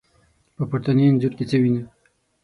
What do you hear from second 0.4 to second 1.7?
په پورتني انځور کې څه